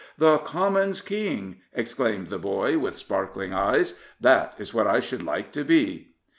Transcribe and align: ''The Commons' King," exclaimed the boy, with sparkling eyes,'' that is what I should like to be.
''The 0.17 0.43
Commons' 0.43 0.99
King," 0.99 1.61
exclaimed 1.73 2.29
the 2.29 2.39
boy, 2.39 2.75
with 2.79 2.97
sparkling 2.97 3.53
eyes,'' 3.53 3.93
that 4.27 4.55
is 4.57 4.73
what 4.73 4.87
I 4.87 4.99
should 4.99 5.21
like 5.21 5.51
to 5.51 5.63
be. 5.63 6.15